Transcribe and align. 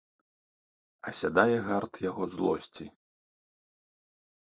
Асядае 1.11 1.57
гарт 1.67 1.93
яго 2.05 2.23
злосці. 2.37 2.85